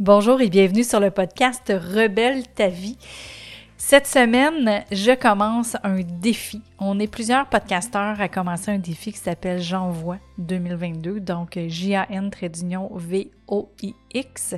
[0.00, 2.96] Bonjour et bienvenue sur le podcast Rebelle ta vie.
[3.76, 6.62] Cette semaine, je commence un défi.
[6.78, 12.30] On est plusieurs podcasteurs à commencer un défi qui s'appelle J'envoie 2022, donc J-A-N
[12.94, 14.54] V-O-I-X.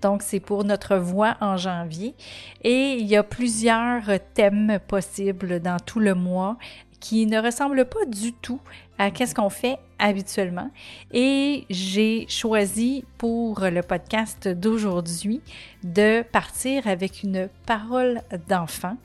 [0.00, 2.14] Donc, c'est pour notre voix en janvier.
[2.62, 4.04] Et il y a plusieurs
[4.34, 6.56] thèmes possibles dans tout le mois
[7.04, 8.60] qui ne ressemblent pas du tout
[8.98, 10.70] à qu'est-ce qu'on fait habituellement.
[11.12, 15.42] Et j'ai choisi pour le podcast d'aujourd'hui
[15.82, 18.96] de partir avec une parole d'enfant.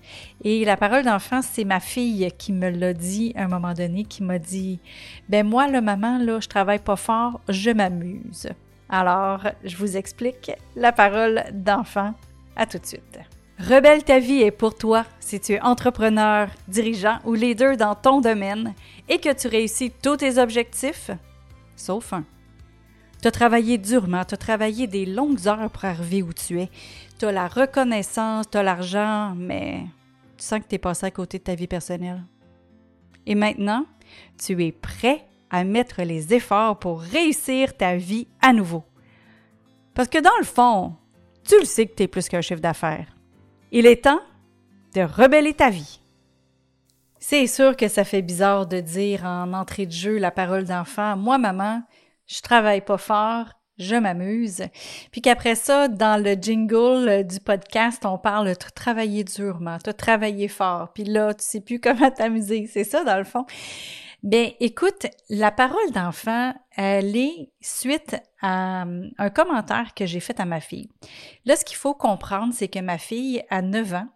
[0.46, 4.06] Et la parole d'enfant, c'est ma fille qui me l'a dit à un moment donné,
[4.06, 4.80] qui m'a dit,
[5.28, 8.48] ben moi, le maman, là, je travaille pas fort, je m'amuse.
[8.88, 12.14] Alors, je vous explique la parole d'enfant.
[12.56, 13.20] À tout de suite.
[13.60, 18.22] Rebelle ta vie est pour toi si tu es entrepreneur, dirigeant ou leader dans ton
[18.22, 18.74] domaine
[19.10, 21.12] et que tu réussis tous tes objectifs,
[21.76, 22.24] sauf un.
[23.22, 26.70] Tu as travaillé durement, tu as travaillé des longues heures pour arriver où tu es.
[27.20, 29.82] Tu as la reconnaissance, tu as l'argent, mais
[30.38, 32.24] tu sens que tu es passé à côté de ta vie personnelle.
[33.26, 33.86] Et maintenant,
[34.42, 38.86] tu es prêt à mettre les efforts pour réussir ta vie à nouveau.
[39.94, 40.96] Parce que dans le fond,
[41.44, 43.19] tu le sais que tu es plus qu'un chiffre d'affaires.
[43.72, 44.22] Il est temps
[44.96, 46.00] de rebeller ta vie.
[47.20, 51.16] C'est sûr que ça fait bizarre de dire en entrée de jeu la parole d'enfant,
[51.16, 51.84] moi maman,
[52.26, 53.46] je travaille pas fort,
[53.78, 54.64] je m'amuse.
[55.12, 60.48] Puis qu'après ça, dans le jingle du podcast, on parle de travailler durement, de travailler
[60.48, 60.92] fort.
[60.94, 62.68] Puis là, tu sais plus comment t'amuser.
[62.72, 63.46] C'est ça, dans le fond.
[64.22, 70.42] Bien, écoute, la parole d'enfant, elle est suite à euh, un commentaire que j'ai fait
[70.42, 70.90] à ma fille.
[71.46, 74.10] Là, ce qu'il faut comprendre, c'est que ma fille, à 9 ans,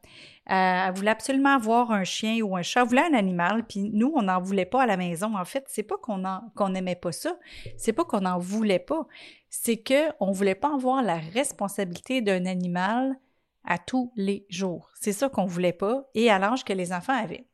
[0.52, 3.80] euh, elle voulait absolument avoir un chien ou un chat, elle voulait un animal, puis
[3.94, 5.38] nous, on n'en voulait pas à la maison.
[5.38, 7.38] En fait, c'est pas qu'on n'aimait pas ça,
[7.78, 9.08] c'est pas qu'on n'en voulait pas,
[9.50, 13.18] c'est qu'on ne voulait pas avoir la responsabilité d'un animal
[13.64, 14.90] à tous les jours.
[15.00, 17.46] C'est ça qu'on voulait pas, et à l'âge que les enfants avaient.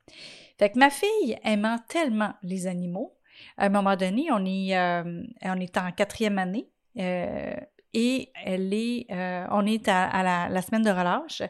[0.60, 3.16] Fait que ma fille aimant tellement les animaux,
[3.58, 7.56] à un moment donné, on est, euh, on est en quatrième année euh,
[7.94, 11.42] et elle est, euh, on est à, la, semaine de relâche.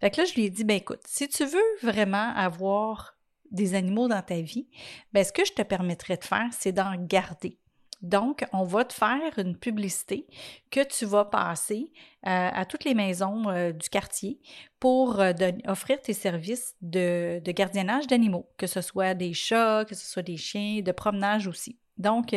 [0.00, 3.16] Fait que là, je lui ai dit, ben écoute, si tu veux vraiment avoir
[3.52, 4.66] des animaux dans ta vie,
[5.12, 7.58] ben ce que je te permettrais de faire, c'est d'en garder.
[8.06, 10.28] Donc, on va te faire une publicité
[10.70, 11.92] que tu vas passer
[12.24, 14.38] euh, à toutes les maisons euh, du quartier
[14.78, 15.32] pour euh,
[15.66, 20.22] offrir tes services de, de gardiennage d'animaux, que ce soit des chats, que ce soit
[20.22, 21.80] des chiens, de promenage aussi.
[21.98, 22.32] Donc,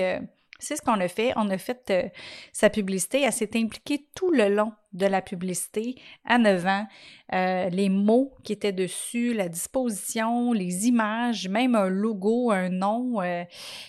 [0.59, 1.31] c'est ce qu'on a fait.
[1.37, 2.09] On a fait euh,
[2.51, 3.21] sa publicité.
[3.21, 6.87] Elle s'est impliquée tout le long de la publicité à 9 ans.
[7.33, 13.21] Euh, les mots qui étaient dessus, la disposition, les images, même un logo, un nom.
[13.21, 13.43] Euh,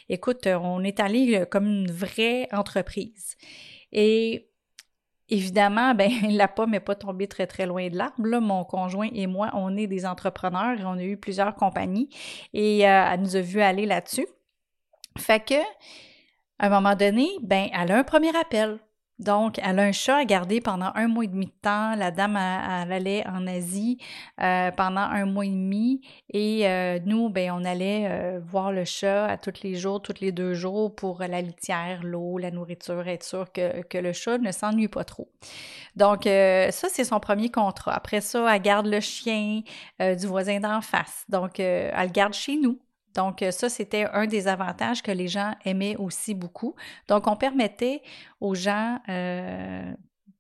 [0.09, 3.37] écoute, on est allé comme une vraie entreprise.
[3.93, 4.47] Et
[5.33, 8.41] Évidemment, ben, la pomme n'est pas tombée très, très loin de l'arbre.
[8.41, 12.09] Mon conjoint et moi, on est des entrepreneurs on a eu plusieurs compagnies
[12.53, 14.27] et elle nous a vu aller là-dessus.
[15.17, 15.55] Fait que
[16.61, 18.79] à un moment donné, ben, elle a un premier appel.
[19.19, 21.95] Donc, elle a un chat à garder pendant un mois et demi de temps.
[21.95, 23.99] La dame, elle, allait en Asie
[24.43, 26.03] euh, pendant un mois et demi.
[26.33, 30.21] Et euh, nous, ben, on allait euh, voir le chat à tous les jours, tous
[30.21, 34.39] les deux jours pour la litière, l'eau, la nourriture, être sûr que, que le chat
[34.39, 35.31] ne s'ennuie pas trop.
[35.97, 37.93] Donc, ça, c'est son premier contrat.
[37.93, 39.63] Après ça, elle garde le chien
[39.99, 41.25] du voisin d'en face.
[41.29, 42.79] Donc, elle le garde chez nous.
[43.15, 46.75] Donc, euh, ça, c'était un des avantages que les gens aimaient aussi beaucoup.
[47.09, 48.03] Donc, on permettait
[48.41, 49.93] aux gens, euh,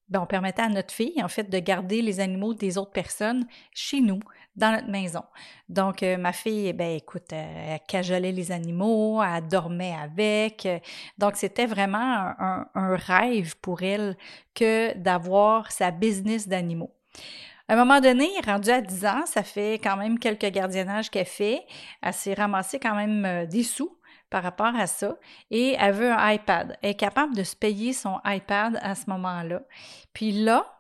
[0.09, 3.47] ben, on permettait à notre fille, en fait, de garder les animaux des autres personnes
[3.73, 4.21] chez nous,
[4.57, 5.23] dans notre maison.
[5.69, 10.69] Donc, euh, ma fille, ben, écoute, elle cajolait les animaux, elle dormait avec.
[11.19, 12.33] Donc, c'était vraiment
[12.75, 14.17] un rêve pour elle
[14.55, 16.93] que d'avoir sa business d'animaux.
[17.71, 21.25] À un moment donné, rendue à 10 ans, ça fait quand même quelques gardiennages qu'elle
[21.25, 21.65] fait.
[22.03, 23.97] Elle s'est ramassée quand même euh, des sous
[24.29, 25.17] par rapport à ça
[25.53, 26.77] et elle veut un iPad.
[26.83, 29.63] Elle est capable de se payer son iPad à ce moment-là.
[30.13, 30.80] Puis là,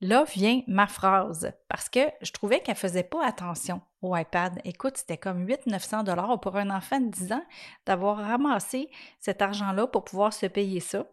[0.00, 4.60] Là vient ma phrase, parce que je trouvais qu'elle faisait pas attention au iPad.
[4.64, 7.44] Écoute, c'était comme 800-900 dollars pour un enfant de 10 ans
[7.86, 11.06] d'avoir ramassé cet argent-là pour pouvoir se payer ça.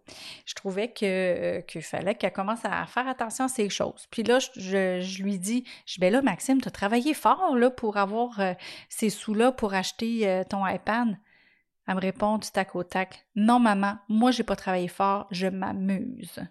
[0.45, 4.07] Je trouvais euh, qu'il fallait qu'elle commence à faire attention à ces choses.
[4.11, 7.97] Puis là, je, lui dis, je ben là, Maxime, tu as travaillé fort là, pour
[7.97, 8.53] avoir euh,
[8.89, 11.17] ces sous-là pour acheter euh, ton iPad.
[11.87, 13.25] Elle me répond du tac au tac.
[13.35, 16.41] Non, maman, moi, j'ai pas travaillé fort, je m'amuse.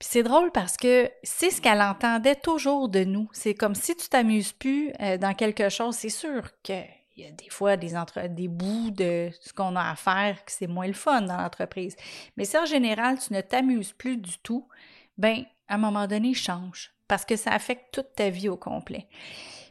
[0.00, 3.28] Puis c'est drôle parce que c'est ce qu'elle entendait toujours de nous.
[3.32, 6.86] C'est comme si tu t'amuses plus euh, dans quelque chose, c'est sûr qu'il
[7.16, 8.26] il y a des fois des, entre...
[8.28, 11.96] des bouts de ce qu'on a à faire que c'est moins le fun dans l'entreprise.
[12.38, 14.66] Mais si en général, tu ne t'amuses plus du tout,
[15.18, 19.06] ben à un moment donné, change parce que ça affecte toute ta vie au complet.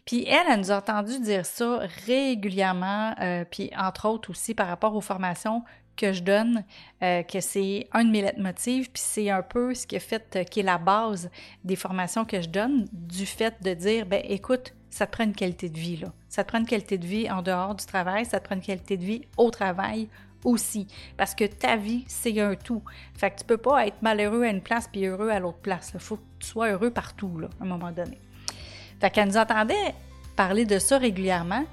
[0.05, 4.67] Puis elle, elle nous a entendu dire ça régulièrement, euh, puis entre autres aussi par
[4.67, 5.63] rapport aux formations
[5.99, 6.63] que je donne,
[7.03, 10.35] euh, que c'est un de mes leitmotivs, puis c'est un peu ce qui est fait,
[10.35, 11.29] euh, qui est la base
[11.63, 15.35] des formations que je donne, du fait de dire, ben écoute, ça te prend une
[15.35, 16.01] qualité de vie.
[16.29, 18.61] Ça te prend une qualité de vie en dehors du travail, ça te prend une
[18.61, 20.07] qualité de vie au travail
[20.45, 20.87] aussi.
[21.17, 22.81] Parce que ta vie, c'est un tout.
[23.15, 25.91] Fait que tu peux pas être malheureux à une place puis heureux à l'autre place.
[25.93, 28.17] Il faut que tu sois heureux partout, là, à un moment donné.
[29.01, 29.93] Fait qu'elle nous entendait
[30.37, 31.65] parler de ça régulièrement.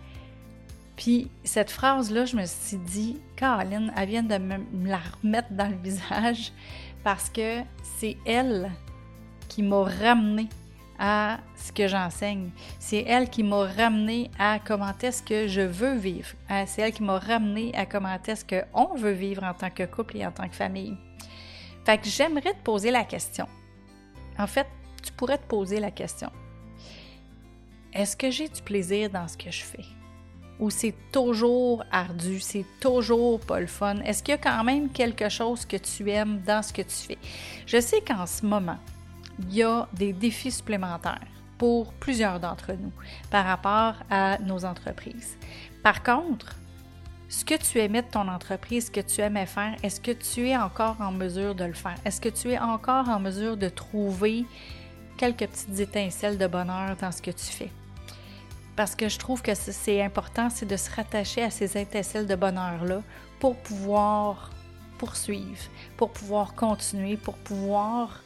[0.97, 5.69] Puis cette phrase-là, je me suis dit, Caroline, elle vient de me, la remettre dans
[5.69, 6.53] le visage
[7.05, 7.61] parce que
[7.99, 8.73] c'est elle
[9.49, 10.49] qui m'a ramené
[10.99, 12.51] à ce que j'enseigne.
[12.79, 16.29] C'est elle qui m'a ramené à comment est-ce que je veux vivre.
[16.51, 19.85] Euh, c'est elle qui m'a ramené à comment est-ce qu'on veut vivre en tant que
[19.85, 20.97] couple et en tant que famille.
[21.85, 23.47] Fait que j'aimerais te poser la question.
[24.39, 24.67] En fait,
[25.03, 26.31] tu pourrais te poser la question.
[27.93, 29.85] Est-ce que j'ai du plaisir dans ce que je fais?
[30.59, 33.97] Ou c'est toujours ardu, c'est toujours pas le fun?
[34.05, 36.95] Est-ce qu'il y a quand même quelque chose que tu aimes dans ce que tu
[37.09, 37.19] fais?
[37.67, 38.79] Je sais qu'en ce moment,
[39.39, 41.21] il y a des défis supplémentaires
[41.59, 42.93] pour plusieurs d'entre nous
[43.31, 45.37] par rapport à nos entreprises.
[45.83, 46.57] Par contre,
[47.29, 50.49] ce que tu aimais de ton entreprise, ce que tu aimais faire, est-ce que tu
[50.49, 51.97] es encore en mesure de le faire?
[52.05, 54.45] Est-ce que tu es encore en mesure de trouver
[55.17, 57.71] quelques petites étincelles de bonheur dans ce que tu fais?
[58.77, 62.35] Parce que je trouve que c'est important, c'est de se rattacher à ces étincelles de
[62.35, 63.03] bonheur-là
[63.41, 64.51] pour pouvoir
[64.99, 65.63] poursuivre,
[65.97, 68.23] pour pouvoir continuer, pour pouvoir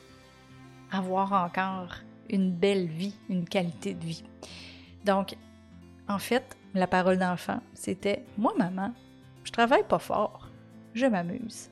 [0.90, 1.94] avoir encore
[2.28, 4.24] une belle vie, une qualité de vie.
[5.04, 5.36] Donc,
[6.08, 8.92] en fait, la parole d'enfant, c'était Moi, maman,
[9.44, 10.48] je travaille pas fort,
[10.94, 11.70] je m'amuse.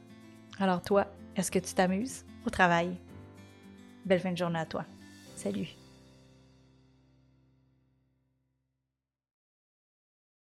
[0.61, 2.97] Alors, toi, est-ce que tu t'amuses au travail?
[4.05, 4.85] Belle fin de journée à toi.
[5.37, 5.88] Salut!